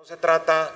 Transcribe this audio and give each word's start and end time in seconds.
No 0.00 0.06
se 0.06 0.16
trata 0.16 0.70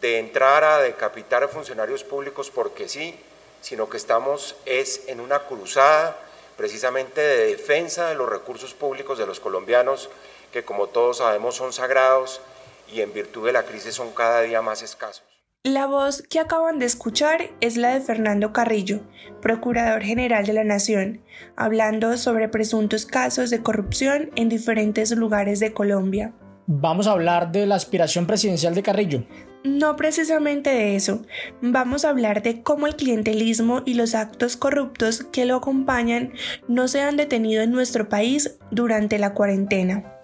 de 0.00 0.20
entrar 0.20 0.62
a 0.62 0.78
decapitar 0.78 1.42
a 1.42 1.48
funcionarios 1.48 2.04
públicos 2.04 2.52
porque 2.52 2.88
sí, 2.88 3.18
sino 3.60 3.90
que 3.90 3.96
estamos 3.96 4.54
es 4.64 5.08
en 5.08 5.18
una 5.18 5.40
cruzada 5.40 6.16
precisamente 6.56 7.20
de 7.20 7.46
defensa 7.46 8.10
de 8.10 8.14
los 8.14 8.28
recursos 8.28 8.72
públicos 8.72 9.18
de 9.18 9.26
los 9.26 9.40
colombianos, 9.40 10.08
que 10.52 10.64
como 10.64 10.86
todos 10.86 11.16
sabemos 11.16 11.56
son 11.56 11.72
sagrados 11.72 12.42
y 12.86 13.00
en 13.00 13.12
virtud 13.12 13.44
de 13.44 13.54
la 13.54 13.64
crisis 13.64 13.96
son 13.96 14.12
cada 14.12 14.42
día 14.42 14.62
más 14.62 14.82
escasos. 14.82 15.24
La 15.64 15.86
voz 15.86 16.22
que 16.22 16.38
acaban 16.38 16.78
de 16.78 16.86
escuchar 16.86 17.50
es 17.60 17.76
la 17.76 17.94
de 17.94 18.00
Fernando 18.00 18.52
Carrillo, 18.52 19.00
Procurador 19.42 20.02
General 20.02 20.46
de 20.46 20.52
la 20.52 20.62
Nación, 20.62 21.24
hablando 21.56 22.16
sobre 22.16 22.48
presuntos 22.48 23.04
casos 23.04 23.50
de 23.50 23.64
corrupción 23.64 24.30
en 24.36 24.48
diferentes 24.48 25.10
lugares 25.10 25.58
de 25.58 25.72
Colombia. 25.72 26.34
Vamos 26.72 27.08
a 27.08 27.10
hablar 27.10 27.50
de 27.50 27.66
la 27.66 27.74
aspiración 27.74 28.26
presidencial 28.26 28.76
de 28.76 28.84
Carrillo. 28.84 29.24
No 29.64 29.96
precisamente 29.96 30.70
de 30.70 30.94
eso, 30.94 31.22
vamos 31.60 32.04
a 32.04 32.10
hablar 32.10 32.44
de 32.44 32.62
cómo 32.62 32.86
el 32.86 32.94
clientelismo 32.94 33.82
y 33.84 33.94
los 33.94 34.14
actos 34.14 34.56
corruptos 34.56 35.24
que 35.32 35.46
lo 35.46 35.56
acompañan 35.56 36.32
no 36.68 36.86
se 36.86 37.00
han 37.00 37.16
detenido 37.16 37.64
en 37.64 37.72
nuestro 37.72 38.08
país 38.08 38.56
durante 38.70 39.18
la 39.18 39.34
cuarentena. 39.34 40.14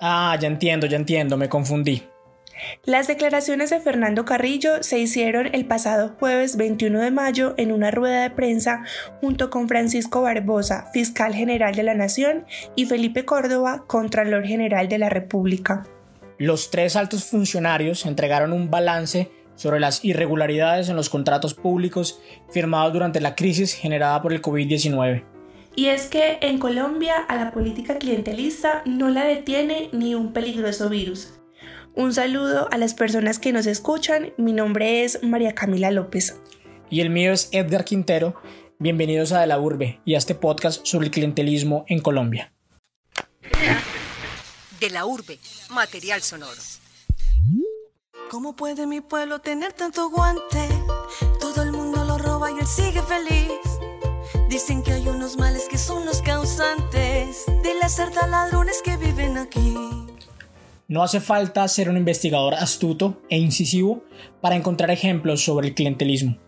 Ah, 0.00 0.38
ya 0.40 0.48
entiendo, 0.48 0.86
ya 0.86 0.96
entiendo, 0.96 1.36
me 1.36 1.50
confundí. 1.50 2.02
Las 2.84 3.06
declaraciones 3.06 3.70
de 3.70 3.80
Fernando 3.80 4.24
Carrillo 4.24 4.82
se 4.82 4.98
hicieron 4.98 5.48
el 5.52 5.66
pasado 5.66 6.14
jueves 6.18 6.56
21 6.56 7.00
de 7.00 7.10
mayo 7.10 7.54
en 7.56 7.72
una 7.72 7.90
rueda 7.90 8.22
de 8.22 8.30
prensa 8.30 8.84
junto 9.20 9.50
con 9.50 9.68
Francisco 9.68 10.22
Barbosa, 10.22 10.90
fiscal 10.92 11.34
general 11.34 11.74
de 11.74 11.82
la 11.82 11.94
Nación, 11.94 12.46
y 12.74 12.86
Felipe 12.86 13.24
Córdoba, 13.24 13.84
Contralor 13.86 14.44
General 14.44 14.88
de 14.88 14.98
la 14.98 15.08
República. 15.08 15.84
Los 16.38 16.70
tres 16.70 16.96
altos 16.96 17.24
funcionarios 17.24 18.06
entregaron 18.06 18.52
un 18.52 18.70
balance 18.70 19.30
sobre 19.56 19.80
las 19.80 20.04
irregularidades 20.04 20.88
en 20.88 20.96
los 20.96 21.10
contratos 21.10 21.52
públicos 21.52 22.20
firmados 22.50 22.92
durante 22.92 23.20
la 23.20 23.34
crisis 23.34 23.74
generada 23.74 24.22
por 24.22 24.32
el 24.32 24.40
COVID-19. 24.40 25.24
Y 25.74 25.86
es 25.86 26.06
que 26.06 26.38
en 26.40 26.58
Colombia 26.58 27.16
a 27.28 27.36
la 27.36 27.52
política 27.52 27.98
clientelista 27.98 28.82
no 28.84 29.10
la 29.10 29.24
detiene 29.24 29.90
ni 29.92 30.14
un 30.14 30.32
peligroso 30.32 30.88
virus. 30.88 31.37
Un 31.98 32.14
saludo 32.14 32.68
a 32.70 32.78
las 32.78 32.94
personas 32.94 33.40
que 33.40 33.52
nos 33.52 33.66
escuchan. 33.66 34.32
Mi 34.36 34.52
nombre 34.52 35.02
es 35.02 35.20
María 35.24 35.56
Camila 35.56 35.90
López. 35.90 36.36
Y 36.88 37.00
el 37.00 37.10
mío 37.10 37.32
es 37.32 37.48
Edgar 37.50 37.84
Quintero. 37.84 38.40
Bienvenidos 38.78 39.32
a 39.32 39.40
De 39.40 39.48
la 39.48 39.58
Urbe 39.58 40.00
y 40.04 40.14
a 40.14 40.18
este 40.18 40.36
podcast 40.36 40.86
sobre 40.86 41.06
el 41.06 41.10
clientelismo 41.10 41.84
en 41.88 41.98
Colombia. 41.98 42.52
De 44.78 44.90
la 44.90 45.06
Urbe, 45.06 45.40
material 45.70 46.22
sonoro. 46.22 46.62
¿Cómo 48.30 48.54
puede 48.54 48.86
mi 48.86 49.00
pueblo 49.00 49.40
tener 49.40 49.72
tanto 49.72 50.08
guante? 50.08 50.68
Todo 51.40 51.64
el 51.64 51.72
mundo 51.72 52.04
lo 52.04 52.16
roba 52.16 52.52
y 52.52 52.60
él 52.60 52.66
sigue 52.68 53.02
feliz. 53.02 53.58
Dicen 54.48 54.84
que 54.84 54.92
hay 54.92 55.08
unos 55.08 55.36
males 55.36 55.66
que 55.68 55.78
son 55.78 56.06
los 56.06 56.22
causantes 56.22 57.44
de 57.64 57.74
las 57.74 57.98
ladrones 58.28 58.82
que 58.84 58.96
viven 58.96 59.36
aquí. 59.36 60.07
No 60.90 61.02
hace 61.02 61.20
falta 61.20 61.68
ser 61.68 61.90
un 61.90 61.98
investigador 61.98 62.54
astuto 62.54 63.20
e 63.28 63.36
incisivo 63.36 64.04
para 64.40 64.56
encontrar 64.56 64.90
ejemplos 64.90 65.44
sobre 65.44 65.68
el 65.68 65.74
clientelismo. 65.74 66.38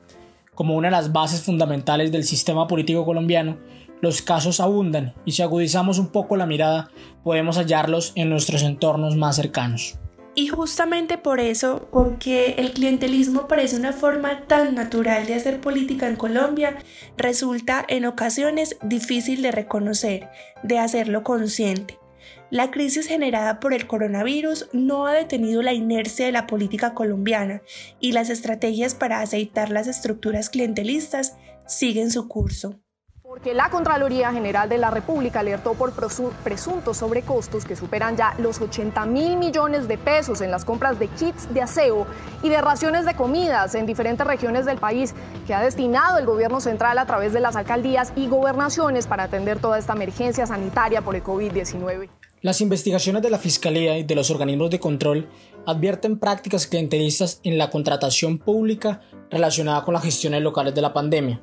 Como 0.54 0.76
una 0.76 0.88
de 0.88 0.92
las 0.92 1.12
bases 1.12 1.42
fundamentales 1.42 2.10
del 2.10 2.24
sistema 2.24 2.66
político 2.66 3.04
colombiano, 3.04 3.58
los 4.00 4.22
casos 4.22 4.60
abundan 4.60 5.12
y 5.26 5.32
si 5.32 5.42
agudizamos 5.42 5.98
un 5.98 6.08
poco 6.08 6.36
la 6.36 6.46
mirada 6.46 6.90
podemos 7.22 7.58
hallarlos 7.58 8.12
en 8.14 8.30
nuestros 8.30 8.62
entornos 8.62 9.14
más 9.14 9.36
cercanos. 9.36 9.98
Y 10.34 10.48
justamente 10.48 11.18
por 11.18 11.38
eso, 11.38 11.90
porque 11.92 12.54
el 12.56 12.72
clientelismo 12.72 13.46
parece 13.46 13.76
una 13.76 13.92
forma 13.92 14.46
tan 14.46 14.74
natural 14.74 15.26
de 15.26 15.34
hacer 15.34 15.60
política 15.60 16.08
en 16.08 16.16
Colombia, 16.16 16.78
resulta 17.18 17.84
en 17.86 18.06
ocasiones 18.06 18.78
difícil 18.82 19.42
de 19.42 19.52
reconocer, 19.52 20.30
de 20.62 20.78
hacerlo 20.78 21.24
consciente. 21.24 21.99
La 22.50 22.70
crisis 22.70 23.06
generada 23.06 23.60
por 23.60 23.72
el 23.72 23.86
coronavirus 23.86 24.68
no 24.72 25.06
ha 25.06 25.14
detenido 25.14 25.62
la 25.62 25.72
inercia 25.72 26.26
de 26.26 26.32
la 26.32 26.46
política 26.46 26.94
colombiana 26.94 27.62
y 28.00 28.12
las 28.12 28.30
estrategias 28.30 28.94
para 28.94 29.20
aceitar 29.20 29.70
las 29.70 29.86
estructuras 29.86 30.50
clientelistas 30.50 31.36
siguen 31.66 32.10
su 32.10 32.28
curso. 32.28 32.80
Porque 33.30 33.54
la 33.54 33.70
Contraloría 33.70 34.32
General 34.32 34.68
de 34.68 34.76
la 34.76 34.90
República 34.90 35.38
alertó 35.38 35.74
por 35.74 35.92
presuntos 35.92 36.96
sobrecostos 36.96 37.64
que 37.64 37.76
superan 37.76 38.16
ya 38.16 38.34
los 38.38 38.60
80 38.60 39.06
mil 39.06 39.36
millones 39.36 39.86
de 39.86 39.98
pesos 39.98 40.40
en 40.40 40.50
las 40.50 40.64
compras 40.64 40.98
de 40.98 41.06
kits 41.06 41.54
de 41.54 41.62
aseo 41.62 42.08
y 42.42 42.48
de 42.48 42.60
raciones 42.60 43.06
de 43.06 43.14
comidas 43.14 43.76
en 43.76 43.86
diferentes 43.86 44.26
regiones 44.26 44.66
del 44.66 44.78
país 44.78 45.14
que 45.46 45.54
ha 45.54 45.62
destinado 45.62 46.18
el 46.18 46.26
gobierno 46.26 46.60
central 46.60 46.98
a 46.98 47.06
través 47.06 47.32
de 47.32 47.38
las 47.38 47.54
alcaldías 47.54 48.12
y 48.16 48.26
gobernaciones 48.26 49.06
para 49.06 49.22
atender 49.22 49.60
toda 49.60 49.78
esta 49.78 49.92
emergencia 49.92 50.44
sanitaria 50.44 51.00
por 51.00 51.14
el 51.14 51.22
COVID-19. 51.22 52.08
Las 52.42 52.60
investigaciones 52.60 53.22
de 53.22 53.30
la 53.30 53.38
Fiscalía 53.38 53.96
y 53.96 54.02
de 54.02 54.16
los 54.16 54.32
organismos 54.32 54.70
de 54.70 54.80
control 54.80 55.28
advierten 55.66 56.18
prácticas 56.18 56.66
clientelistas 56.66 57.38
en 57.44 57.58
la 57.58 57.70
contratación 57.70 58.38
pública 58.38 59.02
relacionada 59.30 59.84
con 59.84 59.94
las 59.94 60.02
gestiones 60.02 60.42
locales 60.42 60.74
de 60.74 60.82
la 60.82 60.92
pandemia. 60.92 61.40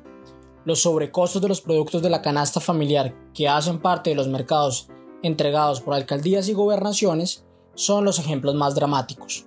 Los 0.64 0.82
sobrecostos 0.82 1.40
de 1.40 1.48
los 1.48 1.60
productos 1.60 2.02
de 2.02 2.10
la 2.10 2.22
canasta 2.22 2.60
familiar 2.60 3.14
que 3.32 3.48
hacen 3.48 3.78
parte 3.78 4.10
de 4.10 4.16
los 4.16 4.28
mercados 4.28 4.88
entregados 5.22 5.80
por 5.80 5.94
alcaldías 5.94 6.48
y 6.48 6.54
gobernaciones 6.54 7.44
son 7.74 8.04
los 8.04 8.18
ejemplos 8.18 8.54
más 8.54 8.74
dramáticos. 8.74 9.46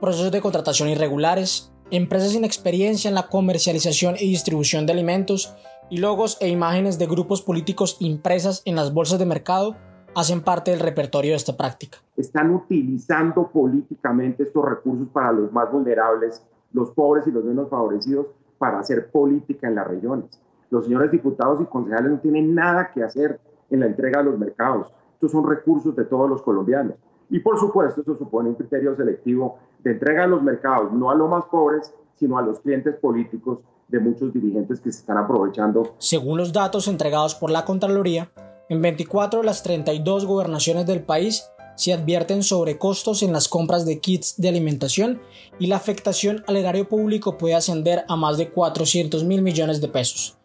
Procesos 0.00 0.32
de 0.32 0.40
contratación 0.40 0.88
irregulares, 0.88 1.72
empresas 1.90 2.32
sin 2.32 2.44
experiencia 2.44 3.08
en 3.08 3.14
la 3.14 3.28
comercialización 3.28 4.16
y 4.18 4.28
distribución 4.28 4.86
de 4.86 4.92
alimentos 4.92 5.54
y 5.90 5.98
logos 5.98 6.38
e 6.40 6.48
imágenes 6.48 6.98
de 6.98 7.06
grupos 7.06 7.42
políticos 7.42 7.96
impresas 8.00 8.62
en 8.64 8.76
las 8.76 8.94
bolsas 8.94 9.18
de 9.18 9.26
mercado 9.26 9.76
hacen 10.14 10.40
parte 10.40 10.70
del 10.70 10.80
repertorio 10.80 11.32
de 11.32 11.36
esta 11.36 11.56
práctica. 11.56 11.98
Están 12.16 12.54
utilizando 12.54 13.48
políticamente 13.48 14.44
estos 14.44 14.64
recursos 14.64 15.08
para 15.12 15.32
los 15.32 15.52
más 15.52 15.70
vulnerables, 15.70 16.42
los 16.72 16.90
pobres 16.90 17.26
y 17.26 17.30
los 17.30 17.44
menos 17.44 17.68
favorecidos, 17.68 18.26
para 18.60 18.78
hacer 18.78 19.10
política 19.10 19.68
en 19.68 19.74
las 19.76 19.88
regiones. 19.88 20.38
Los 20.68 20.84
señores 20.84 21.10
diputados 21.10 21.62
y 21.62 21.64
concejales 21.64 22.12
no 22.12 22.18
tienen 22.20 22.54
nada 22.54 22.90
que 22.92 23.02
hacer 23.02 23.40
en 23.70 23.80
la 23.80 23.86
entrega 23.86 24.18
de 24.18 24.26
los 24.26 24.38
mercados. 24.38 24.92
Estos 25.14 25.32
son 25.32 25.48
recursos 25.48 25.96
de 25.96 26.04
todos 26.04 26.28
los 26.28 26.42
colombianos. 26.42 26.96
Y 27.30 27.40
por 27.40 27.58
supuesto, 27.58 28.02
eso 28.02 28.18
supone 28.18 28.50
un 28.50 28.56
criterio 28.56 28.94
selectivo 28.94 29.56
de 29.78 29.92
entrega 29.92 30.22
de 30.24 30.28
los 30.28 30.42
mercados, 30.42 30.92
no 30.92 31.10
a 31.10 31.14
los 31.14 31.30
más 31.30 31.44
pobres, 31.46 31.90
sino 32.16 32.36
a 32.36 32.42
los 32.42 32.60
clientes 32.60 32.94
políticos 32.96 33.60
de 33.88 33.98
muchos 33.98 34.30
dirigentes 34.30 34.78
que 34.78 34.92
se 34.92 35.00
están 35.00 35.16
aprovechando. 35.16 35.94
Según 35.96 36.36
los 36.36 36.52
datos 36.52 36.86
entregados 36.86 37.34
por 37.34 37.50
la 37.50 37.64
Contraloría, 37.64 38.30
en 38.68 38.82
24 38.82 39.40
de 39.40 39.46
las 39.46 39.62
32 39.62 40.26
gobernaciones 40.26 40.86
del 40.86 41.02
país 41.02 41.50
se 41.76 41.92
advierten 41.92 42.42
sobrecostos 42.42 43.22
en 43.22 43.32
las 43.32 43.48
compras 43.48 43.86
de 43.86 44.00
kits 44.00 44.34
de 44.36 44.48
alimentación 44.48 45.20
y 45.58 45.66
la 45.66 45.76
afectación 45.76 46.44
al 46.46 46.56
erario 46.56 46.88
público 46.88 47.38
puede 47.38 47.54
ascender 47.54 48.04
a 48.08 48.16
más 48.16 48.36
de 48.38 48.50
400 48.50 49.24
mil 49.24 49.42
millones 49.42 49.80
de 49.80 49.88
pesos. 49.88 50.36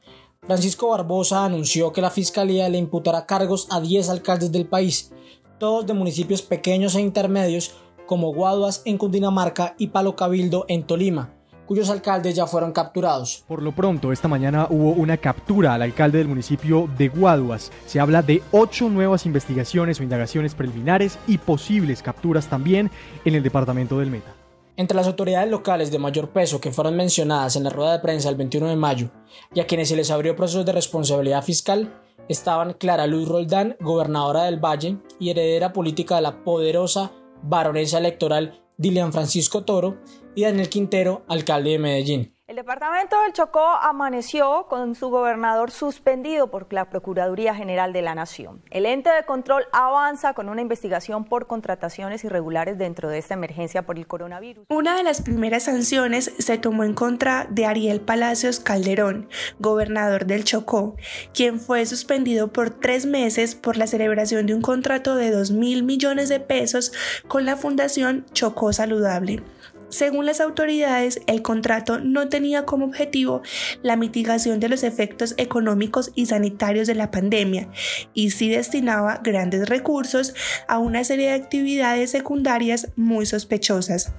Francisco 0.42 0.90
Barbosa 0.90 1.44
anunció 1.44 1.92
que 1.92 2.02
la 2.02 2.12
Fiscalía 2.12 2.70
le 2.70 2.78
imputará 2.78 3.26
cargos 3.26 3.68
a 3.72 3.82
10 3.82 4.10
alcaldes 4.10 4.52
del 4.52 4.68
país, 4.68 5.12
todos 5.60 5.86
de 5.86 5.94
municipios 5.94 6.42
pequeños 6.42 6.96
e 6.96 7.02
intermedios 7.02 7.72
como 8.06 8.34
Guaduas 8.34 8.82
en 8.86 8.98
Cundinamarca 8.98 9.76
y 9.80 9.88
Palo 9.88 10.16
Cabildo 10.16 10.66
en 10.68 10.84
Tolima, 10.84 11.35
cuyos 11.66 11.90
alcaldes 11.90 12.36
ya 12.36 12.48
fueron 12.48 12.72
capturados. 12.72 13.44
Por 13.48 13.62
lo 13.62 13.72
pronto, 13.72 14.12
esta 14.12 14.28
mañana 14.28 14.68
hubo 14.70 14.92
una 14.92 15.18
captura 15.18 15.74
al 15.74 15.82
alcalde 15.82 16.20
del 16.20 16.28
municipio 16.28 16.90
de 16.98 17.10
Guaduas. 17.10 17.72
Se 17.86 18.00
habla 18.00 18.22
de 18.22 18.42
ocho 18.52 18.90
nuevas 18.90 19.26
investigaciones 19.26 20.00
o 20.00 20.04
indagaciones 20.04 20.56
preliminares 20.56 21.18
y 21.28 21.38
posibles 21.38 22.02
capturas 22.02 22.48
también 22.48 22.92
en 23.26 23.36
el 23.36 23.44
departamento 23.44 24.00
del 24.00 24.12
Meta. 24.12 24.34
Entre 24.78 24.96
las 24.96 25.08
autoridades 25.08 25.50
locales 25.50 25.90
de 25.90 26.00
mayor 26.00 26.30
peso 26.30 26.60
que 26.60 26.72
fueron 26.72 26.98
mencionadas 26.98 27.56
en 27.56 27.64
la 27.64 27.70
rueda 27.70 27.94
de 27.94 28.00
prensa 28.00 28.30
el 28.30 28.36
21 28.36 28.68
de 28.68 28.76
mayo 28.76 29.10
y 29.54 29.62
a 29.62 29.68
quienes 29.68 29.88
se 29.88 29.96
les 29.96 30.12
abrió 30.12 30.36
procesos 30.36 30.66
de 30.66 30.74
responsabilidad 30.74 31.44
fiscal, 31.44 32.02
estaban 32.28 32.74
Clara 32.74 33.08
Luz 33.08 33.28
Roldán, 33.30 33.78
gobernadora 33.80 34.44
del 34.44 34.60
Valle 34.60 34.98
y 35.18 35.30
heredera 35.30 35.72
política 35.72 36.16
de 36.16 36.24
la 36.24 36.44
poderosa 36.44 37.12
baronesa 37.42 38.00
electoral 38.00 38.65
Dilian 38.78 39.14
Francisco 39.14 39.64
Toro 39.64 39.98
y 40.36 40.44
Daniel 40.44 40.70
Quintero, 40.70 41.24
alcalde 41.28 41.72
de 41.72 41.80
Medellín. 41.80 42.35
El 42.48 42.58
departamento 42.58 43.20
del 43.24 43.34
Chocó 43.34 43.66
amaneció 43.82 44.68
con 44.70 44.94
su 44.94 45.10
gobernador 45.10 45.72
suspendido 45.72 46.52
por 46.52 46.72
la 46.72 46.92
Procuraduría 46.92 47.56
General 47.56 47.92
de 47.92 48.04
la 48.04 48.14
Nación. 48.14 48.62
El 48.70 48.86
ente 48.86 49.10
de 49.10 49.26
control 49.26 49.64
avanza 49.72 50.36
con 50.36 50.50
una 50.50 50.62
investigación 50.62 51.26
por 51.26 51.48
contrataciones 51.48 52.24
irregulares 52.24 52.78
dentro 52.78 53.10
de 53.10 53.18
esta 53.18 53.34
emergencia 53.34 53.88
por 53.88 53.98
el 53.98 54.06
coronavirus. 54.06 54.68
Una 54.70 54.96
de 54.96 55.02
las 55.02 55.24
primeras 55.24 55.64
sanciones 55.64 56.34
se 56.38 56.60
tomó 56.60 56.84
en 56.84 56.94
contra 56.94 57.48
de 57.50 57.66
Ariel 57.66 58.00
Palacios 58.00 58.60
Calderón, 58.60 59.28
gobernador 59.58 60.28
del 60.28 60.44
Chocó, 60.44 60.98
quien 61.34 61.60
fue 61.60 61.84
suspendido 61.88 62.54
por 62.54 62.70
tres 62.70 63.08
meses 63.08 63.56
por 63.56 63.76
la 63.76 63.88
celebración 63.88 64.46
de 64.46 64.54
un 64.54 64.62
contrato 64.62 65.16
de 65.16 65.32
2 65.32 65.50
mil 65.50 65.82
millones 65.82 66.30
de 66.30 66.40
pesos 66.40 66.94
con 67.28 67.44
la 67.44 67.58
Fundación 67.58 68.24
Chocó 68.34 68.72
Saludable. 68.72 69.42
Según 69.90 70.26
las 70.26 70.42
autoridades, 70.42 71.22
el 71.28 71.42
contrato 71.42 72.00
no 72.00 72.28
tenía 72.30 72.66
como 72.66 72.86
objetivo 72.86 73.42
la 73.82 73.96
mitigación 73.96 74.60
de 74.60 74.70
los 74.70 74.84
efectos 74.84 75.36
económicos 75.38 76.12
y 76.16 76.26
sanitarios 76.26 76.88
de 76.88 76.96
la 76.96 77.12
pandemia 77.12 77.70
y 78.14 78.32
sí 78.32 78.50
destinaba 78.50 79.22
grandes 79.24 79.70
recursos 79.70 80.34
a 80.68 80.80
una 80.80 81.04
serie 81.04 81.28
de 81.28 81.34
actividades 81.34 82.12
secundarias 82.12 82.90
muy 82.96 83.26
sospechosas. 83.26 84.14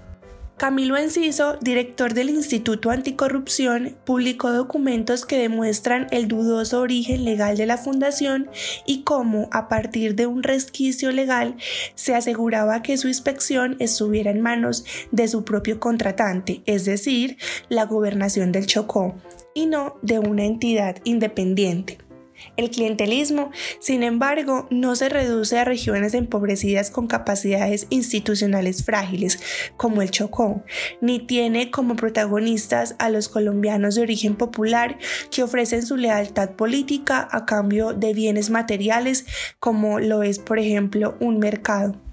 Camilo 0.57 0.97
Enciso, 0.97 1.59
director 1.61 2.15
del 2.15 2.31
Instituto 2.31 2.91
Anticorrupción, 2.91 3.99
publicó 4.07 4.53
documentos 4.53 5.27
que 5.27 5.37
demuestran 5.37 6.07
el 6.13 6.29
dudoso 6.29 6.81
origen 6.81 7.27
legal 7.27 7.59
de 7.59 7.67
la 7.67 7.77
fundación 7.77 8.49
y 8.87 9.03
cómo, 9.03 9.51
a 9.53 9.69
partir 9.69 10.15
de 10.15 10.27
un 10.27 10.43
resquicio 10.43 11.13
legal, 11.13 11.57
se 11.95 12.15
aseguraba 12.15 12.81
que 12.81 12.97
su 12.97 13.07
inspección 13.09 13.77
estuviera 13.81 14.31
en 14.31 14.41
manos 14.41 14.87
de 15.11 15.29
su 15.29 15.45
propio 15.45 15.79
contratante, 15.79 16.63
es 16.65 16.87
decir, 16.87 17.37
la 17.69 17.85
gobernación 17.85 18.51
del 18.51 18.65
Chocó, 18.65 19.15
y 19.53 19.67
no 19.67 19.97
de 20.01 20.21
una 20.21 20.47
entidad 20.47 20.97
independiente. 21.05 22.06
El 22.57 22.71
clientelismo, 22.71 23.51
sin 23.81 24.03
embargo, 24.03 24.67
no 24.71 24.97
se 24.97 25.09
reduce 25.09 25.59
a 25.59 25.65
regiones 25.65 26.15
empobrecidas 26.15 26.91
con 26.91 27.07
capacidades 27.07 27.87
institucionales 27.91 28.85
frágiles, 28.85 29.39
como 29.77 30.03
el 30.03 30.11
Chocó, 30.11 30.63
ni 31.01 31.19
tiene 31.21 31.71
como 31.71 31.97
protagonistas 31.97 32.97
a 32.99 33.11
los 33.11 33.29
colombianos 33.29 33.95
de 33.95 34.03
origen 34.03 34.37
popular 34.37 34.99
que 35.31 35.43
ofrecen 35.43 35.85
su 35.85 35.97
lealtad 35.97 36.51
política 36.51 37.29
a 37.31 37.47
cambio 37.47 37.93
de 37.93 38.15
bienes 38.15 38.51
materiales, 38.51 39.27
como 39.59 40.01
lo 40.01 40.23
es, 40.23 40.39
por 40.39 40.59
ejemplo, 40.59 41.17
un 41.21 41.39
mercado. 41.39 42.06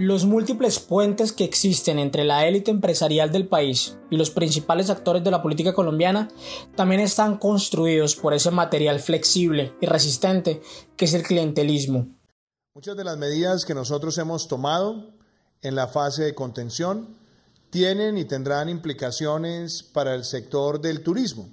Los 0.00 0.26
múltiples 0.26 0.78
puentes 0.78 1.32
que 1.32 1.42
existen 1.42 1.98
entre 1.98 2.22
la 2.22 2.46
élite 2.46 2.70
empresarial 2.70 3.32
del 3.32 3.48
país 3.48 3.96
y 4.10 4.16
los 4.16 4.30
principales 4.30 4.90
actores 4.90 5.24
de 5.24 5.32
la 5.32 5.42
política 5.42 5.74
colombiana 5.74 6.28
también 6.76 7.00
están 7.00 7.36
construidos 7.36 8.14
por 8.14 8.32
ese 8.32 8.52
material 8.52 9.00
flexible 9.00 9.74
y 9.80 9.86
resistente 9.86 10.62
que 10.96 11.06
es 11.06 11.14
el 11.14 11.24
clientelismo. 11.24 12.06
Muchas 12.76 12.96
de 12.96 13.02
las 13.02 13.18
medidas 13.18 13.64
que 13.64 13.74
nosotros 13.74 14.16
hemos 14.18 14.46
tomado 14.46 15.14
en 15.62 15.74
la 15.74 15.88
fase 15.88 16.22
de 16.22 16.34
contención 16.36 17.16
tienen 17.70 18.18
y 18.18 18.24
tendrán 18.24 18.68
implicaciones 18.68 19.82
para 19.82 20.14
el 20.14 20.22
sector 20.22 20.80
del 20.80 21.02
turismo. 21.02 21.48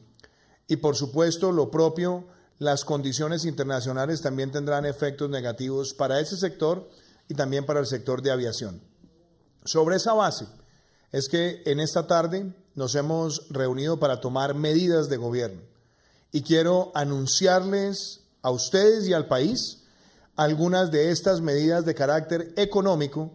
Y 0.68 0.75
por 0.75 0.95
supuesto, 0.95 1.51
lo 1.51 1.71
propio, 1.71 2.27
las 2.59 2.86
condiciones 2.86 3.44
internacionales 3.44 4.21
también 4.21 4.51
tendrán 4.51 4.86
efectos 4.86 5.31
negativos 5.31 5.95
para 5.95 6.19
ese 6.19 6.38
sector 6.38 6.88
y 7.27 7.33
también 7.33 7.66
para 7.66 7.80
el 7.80 7.88
sector 7.88 8.22
de 8.22 8.31
aviación. 8.31 8.81
Sobre 9.63 9.95
esa 9.95 10.13
base 10.13 10.45
es 11.12 11.27
que 11.30 11.63
en 11.66 11.80
esta 11.80 12.07
tarde 12.07 12.54
nos 12.75 12.95
hemos 12.95 13.48
reunido 13.50 14.00
para 14.00 14.19
tomar 14.19 14.54
medidas 14.54 15.10
de 15.10 15.18
gobierno 15.18 15.62
y 16.31 16.42
quiero 16.42 16.92
anunciarles 16.94 18.22
a 18.42 18.51
ustedes 18.51 19.07
y 19.07 19.13
al 19.13 19.27
país 19.27 19.83
algunas 20.36 20.92
de 20.92 21.12
estas 21.12 21.42
medidas 21.42 21.86
de 21.86 21.95
carácter 21.95 22.54
económico 22.57 23.31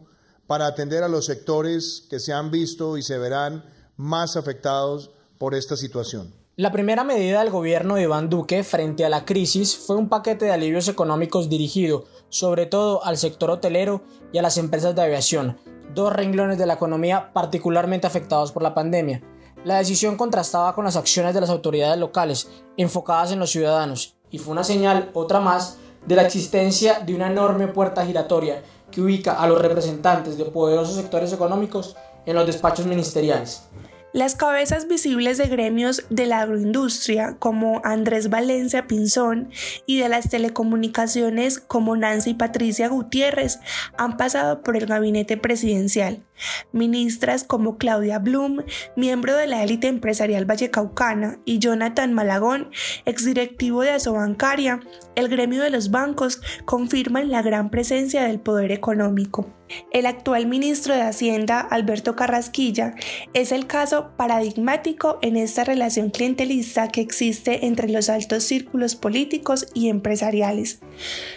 para 0.47 0.67
atender 0.67 1.03
a 1.03 1.09
los 1.09 1.27
sectores 1.27 2.05
que 2.11 2.21
se 2.21 2.33
han 2.33 2.51
visto 2.51 2.99
y 2.99 3.03
se 3.03 3.19
verán 3.19 3.65
más 3.97 4.37
afectados 4.37 5.11
por 5.39 5.55
esta 5.55 5.77
situación. 5.77 6.40
La 6.61 6.71
primera 6.73 7.05
medida 7.05 7.39
del 7.39 7.49
gobierno 7.49 7.95
de 7.95 8.03
Iván 8.03 8.29
Duque 8.29 8.63
frente 8.65 9.07
a 9.07 9.09
la 9.09 9.25
crisis 9.25 9.79
fue 9.79 9.97
un 9.97 10.11
paquete 10.11 10.45
de 10.45 10.53
alivios 10.53 10.89
económicos 10.89 11.49
dirigido 11.49 12.05
sobre 12.29 12.67
todo 12.67 13.03
al 13.03 13.17
sector 13.17 13.51
hotelero 13.51 14.03
y 14.31 14.37
a 14.37 14.43
las 14.43 14.59
empresas 14.59 14.95
de 14.95 15.01
aviación, 15.01 15.57
dos 15.95 16.13
renglones 16.13 16.59
de 16.59 16.67
la 16.67 16.75
economía 16.75 17.33
particularmente 17.33 18.07
afectados 18.07 18.53
por 18.53 18.63
la 18.63 18.75
pandemia. 18.75 19.23
La 19.65 19.79
decisión 19.79 20.19
contrastaba 20.19 20.75
con 20.75 20.85
las 20.85 20.97
acciones 20.97 21.33
de 21.33 21.41
las 21.41 21.49
autoridades 21.49 21.99
locales, 21.99 22.51
enfocadas 22.77 23.33
en 23.33 23.39
los 23.39 23.49
ciudadanos, 23.49 24.17
y 24.31 24.37
fue 24.37 24.53
una 24.53 24.63
señal, 24.63 25.09
otra 25.15 25.41
más, 25.41 25.79
de 26.05 26.17
la 26.17 26.27
existencia 26.27 27.01
de 27.01 27.15
una 27.15 27.31
enorme 27.31 27.69
puerta 27.69 28.05
giratoria 28.05 28.63
que 28.91 29.01
ubica 29.01 29.41
a 29.41 29.47
los 29.47 29.63
representantes 29.63 30.37
de 30.37 30.45
poderosos 30.45 30.97
sectores 30.97 31.33
económicos 31.33 31.97
en 32.27 32.35
los 32.35 32.47
despachos 32.47 32.85
ministeriales. 32.85 33.63
Las 34.13 34.35
cabezas 34.35 34.89
visibles 34.89 35.39
de 35.39 35.47
gremios 35.47 36.05
de 36.11 36.27
la 36.27 36.41
agroindustria 36.41 37.37
como 37.39 37.81
Andrés 37.85 38.29
Valencia 38.29 38.89
Pinzón 38.89 39.51
y 39.87 40.01
de 40.01 40.09
las 40.09 40.29
telecomunicaciones 40.29 41.61
como 41.61 41.97
Nancy 41.97 42.35
Patricia 42.35 42.89
Gutiérrez 42.89 43.61
han 43.97 44.17
pasado 44.17 44.63
por 44.63 44.77
el 44.77 44.87
gabinete 44.87 45.37
presidencial. 45.37 46.25
Ministras 46.73 47.45
como 47.45 47.79
Claudia 47.79 48.19
Blum, 48.19 48.63
miembro 48.97 49.37
de 49.37 49.47
la 49.47 49.63
élite 49.63 49.87
empresarial 49.87 50.45
vallecaucana, 50.45 51.39
y 51.45 51.61
Jonathan 51.61 52.13
Malagón, 52.13 52.71
exdirectivo 53.05 53.83
de 53.83 53.91
Asobancaria, 53.91 54.81
el 55.15 55.29
gremio 55.29 55.63
de 55.63 55.71
los 55.71 55.93
bancos, 55.93 56.41
confirman 56.65 57.31
la 57.31 57.43
gran 57.43 57.71
presencia 57.71 58.25
del 58.25 58.41
poder 58.41 58.73
económico. 58.73 59.60
El 59.93 60.07
actual 60.07 60.47
ministro 60.47 60.95
de 60.95 61.03
Hacienda, 61.03 61.61
Alberto 61.61 62.17
Carrasquilla, 62.17 62.95
es 63.35 63.53
el 63.53 63.67
caso 63.67 64.11
paradigmático 64.17 65.19
en 65.23 65.37
esta 65.37 65.65
relación 65.65 66.11
clientelista 66.11 66.89
que 66.89 67.01
existe 67.01 67.67
entre 67.67 67.89
los 67.89 68.09
altos 68.09 68.45
círculos 68.45 68.97
políticos 68.97 69.67
y 69.75 69.89
empresariales. 69.89 70.81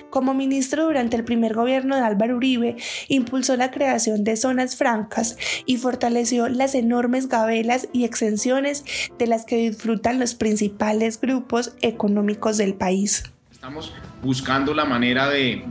Como 0.09 0.33
ministro 0.33 0.85
durante 0.85 1.15
el 1.15 1.23
primer 1.23 1.53
gobierno 1.53 1.95
de 1.95 2.03
Álvaro 2.03 2.37
Uribe, 2.37 2.75
impulsó 3.07 3.55
la 3.57 3.71
creación 3.71 4.23
de 4.23 4.37
zonas 4.37 4.75
francas 4.75 5.37
y 5.65 5.77
fortaleció 5.77 6.49
las 6.49 6.75
enormes 6.75 7.27
gabelas 7.27 7.87
y 7.93 8.03
exenciones 8.03 8.83
de 9.17 9.27
las 9.27 9.45
que 9.45 9.57
disfrutan 9.57 10.19
los 10.19 10.35
principales 10.35 11.19
grupos 11.19 11.73
económicos 11.81 12.57
del 12.57 12.75
país. 12.75 13.23
Estamos 13.51 13.93
buscando 14.21 14.73
la 14.73 14.85
manera 14.85 15.29
de, 15.29 15.63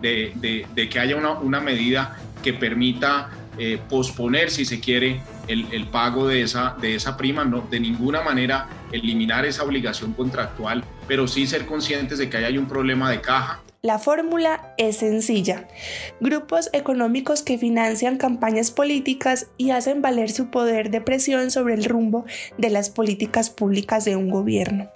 que 0.91 0.99
haya 0.99 1.17
una 1.17 1.61
medida 1.61 2.17
que 2.43 2.53
permita 2.53 3.31
eh, 3.59 3.79
posponer, 3.89 4.51
si 4.51 4.65
se 4.65 4.81
quiere, 4.81 5.21
el, 5.49 5.87
pago 5.89 6.27
de 6.27 6.43
esa, 6.43 6.77
de 6.81 6.95
esa 6.95 7.17
prima, 7.17 7.45
no, 7.45 7.67
de 7.71 7.81
ninguna 7.81 8.23
manera 8.23 8.69
eliminar 8.93 9.45
esa 9.45 9.65
obligación 9.65 10.13
contractual, 10.15 10.85
pero 11.07 11.29
sí 11.29 11.47
ser 11.47 11.67
conscientes 11.67 12.19
de 12.19 12.31
que 12.31 12.39
hay 12.39 12.59
un 12.59 12.67
problema 12.67 13.11
de 13.11 13.21
caja. 13.21 13.61
La 13.83 13.99
fórmula 13.99 14.75
es 14.79 14.99
sencilla. 14.99 15.67
Grupos 16.21 16.71
económicos 16.73 17.43
que 17.43 17.59
financian 17.59 18.17
campañas 18.17 18.71
políticas 18.71 19.49
y 19.57 19.71
hacen 19.71 20.03
valer 20.03 20.31
su 20.31 20.51
poder 20.51 20.91
de 20.91 21.01
presión 21.01 21.51
sobre 21.51 21.75
el 21.75 21.85
rumbo 21.85 22.25
de 22.59 22.71
las 22.71 22.91
políticas 22.91 23.51
públicas 23.51 24.05
de 24.05 24.15
un 24.15 24.31
gobierno. 24.31 24.89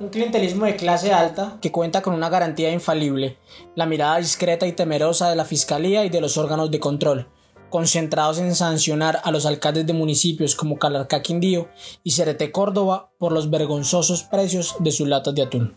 Un 0.00 0.08
clientelismo 0.08 0.64
de 0.64 0.74
clase 0.74 1.12
alta 1.12 1.58
que 1.60 1.70
cuenta 1.70 2.02
con 2.02 2.14
una 2.14 2.28
garantía 2.28 2.72
infalible, 2.72 3.38
la 3.76 3.86
mirada 3.86 4.18
discreta 4.18 4.66
y 4.66 4.72
temerosa 4.72 5.30
de 5.30 5.36
la 5.36 5.44
Fiscalía 5.44 6.04
y 6.04 6.08
de 6.08 6.20
los 6.20 6.36
órganos 6.36 6.72
de 6.72 6.80
control, 6.80 7.28
concentrados 7.70 8.38
en 8.38 8.56
sancionar 8.56 9.20
a 9.22 9.30
los 9.30 9.46
alcaldes 9.46 9.86
de 9.86 9.92
municipios 9.92 10.56
como 10.56 10.80
Calarcá 10.80 11.22
Quindío 11.22 11.68
y 12.02 12.10
Cerete 12.10 12.50
Córdoba 12.50 13.12
por 13.18 13.30
los 13.30 13.50
vergonzosos 13.50 14.24
precios 14.24 14.74
de 14.80 14.90
sus 14.90 15.06
latas 15.06 15.36
de 15.36 15.42
atún. 15.42 15.76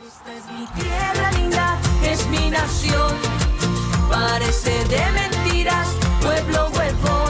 Esta 0.00 0.34
es 0.34 0.44
mi 0.58 0.80
tierra 0.80 1.32
linda, 1.32 1.78
es 2.10 2.26
mi 2.28 2.50
nación, 2.50 3.16
parece 4.10 4.70
de 4.88 5.12
mentiras, 5.12 5.88
pueblo 6.22 6.70
huevón. 6.74 7.28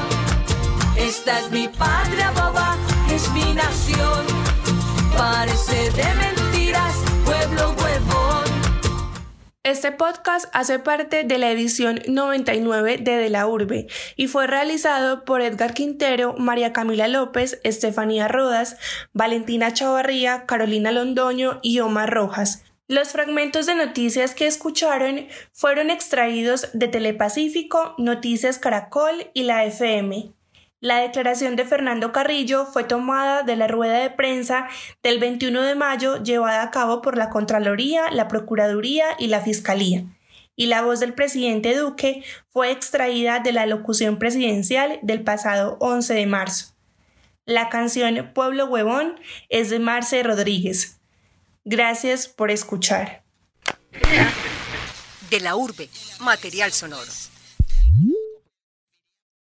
Este 9.69 9.93
podcast 9.93 10.47
hace 10.55 10.79
parte 10.79 11.25
de 11.25 11.37
la 11.37 11.51
edición 11.51 12.01
99 12.09 12.97
de 12.97 13.19
De 13.19 13.29
la 13.29 13.47
Urbe 13.47 13.87
y 14.17 14.27
fue 14.27 14.47
realizado 14.47 15.27
por 15.27 15.43
Edgar 15.43 15.75
Quintero, 15.75 16.35
María 16.39 16.73
Camila 16.73 17.07
López, 17.07 17.61
Estefanía 17.65 18.29
Rodas, 18.29 18.79
Valentina 19.13 19.75
Chavarría, 19.75 20.47
Carolina 20.47 20.91
Londoño 20.91 21.61
y 21.63 21.81
Omar 21.81 22.15
Rojas. 22.15 22.65
Los 22.87 23.11
fragmentos 23.11 23.67
de 23.67 23.75
noticias 23.75 24.35
que 24.35 24.47
escucharon 24.47 25.29
fueron 25.53 25.91
extraídos 25.91 26.71
de 26.73 26.89
Telepacífico, 26.89 27.95
Noticias 27.99 28.59
Caracol 28.59 29.31
y 29.35 29.43
la 29.43 29.67
FM. 29.67 30.33
La 30.81 31.01
declaración 31.01 31.57
de 31.57 31.65
Fernando 31.65 32.13
Carrillo 32.13 32.65
fue 32.65 32.85
tomada 32.85 33.43
de 33.43 33.57
la 33.57 33.67
rueda 33.67 33.99
de 33.99 34.11
prensa 34.11 34.69
del 35.03 35.19
21 35.19 35.63
de 35.63 35.75
mayo 35.75 36.23
llevada 36.23 36.63
a 36.63 36.71
cabo 36.71 37.03
por 37.03 37.17
la 37.17 37.31
Contraloría, 37.31 38.11
la 38.13 38.29
Procuraduría 38.29 39.07
y 39.19 39.27
la 39.27 39.41
Fiscalía, 39.41 40.05
y 40.55 40.67
la 40.67 40.83
voz 40.83 41.01
del 41.01 41.15
presidente 41.15 41.77
Duque 41.77 42.23
fue 42.51 42.71
extraída 42.71 43.41
de 43.41 43.53
la 43.53 43.67
locución 43.67 44.21
presidencial 44.21 45.01
del 45.03 45.25
pasado 45.25 45.79
11 45.81 46.15
de 46.15 46.27
marzo. 46.27 46.77
La 47.45 47.71
canción 47.71 48.31
Pueblo 48.33 48.67
Huevón 48.67 49.19
es 49.49 49.71
de 49.71 49.81
Marce 49.81 50.23
Rodríguez. 50.23 51.01
Gracias 51.65 52.29
por 52.29 52.53
escuchar. 52.53 53.25
De 55.29 55.41
la 55.41 55.57
urbe, 55.57 55.89
material 56.21 56.71
sonoro. 56.71 57.11